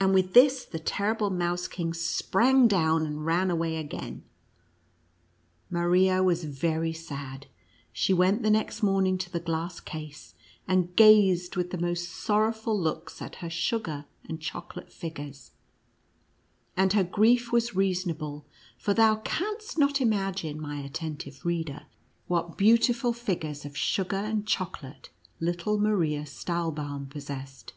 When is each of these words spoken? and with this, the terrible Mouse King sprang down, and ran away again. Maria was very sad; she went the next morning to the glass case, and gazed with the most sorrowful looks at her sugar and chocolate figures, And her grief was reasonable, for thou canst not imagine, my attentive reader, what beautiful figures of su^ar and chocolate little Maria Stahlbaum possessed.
and 0.00 0.14
with 0.14 0.32
this, 0.32 0.64
the 0.64 0.78
terrible 0.78 1.28
Mouse 1.28 1.68
King 1.68 1.92
sprang 1.92 2.66
down, 2.66 3.04
and 3.04 3.26
ran 3.26 3.50
away 3.50 3.76
again. 3.76 4.22
Maria 5.68 6.22
was 6.22 6.44
very 6.44 6.94
sad; 6.94 7.46
she 7.92 8.14
went 8.14 8.42
the 8.42 8.48
next 8.48 8.82
morning 8.82 9.18
to 9.18 9.30
the 9.30 9.38
glass 9.38 9.78
case, 9.78 10.32
and 10.66 10.96
gazed 10.96 11.54
with 11.54 11.70
the 11.70 11.76
most 11.76 12.08
sorrowful 12.08 12.80
looks 12.80 13.20
at 13.20 13.34
her 13.44 13.50
sugar 13.50 14.06
and 14.26 14.40
chocolate 14.40 14.90
figures, 14.90 15.50
And 16.74 16.94
her 16.94 17.04
grief 17.04 17.52
was 17.52 17.76
reasonable, 17.76 18.46
for 18.78 18.94
thou 18.94 19.16
canst 19.16 19.76
not 19.76 20.00
imagine, 20.00 20.58
my 20.58 20.78
attentive 20.80 21.44
reader, 21.44 21.82
what 22.26 22.56
beautiful 22.56 23.12
figures 23.12 23.66
of 23.66 23.74
su^ar 23.74 24.14
and 24.24 24.46
chocolate 24.46 25.10
little 25.40 25.76
Maria 25.78 26.22
Stahlbaum 26.24 27.10
possessed. 27.10 27.74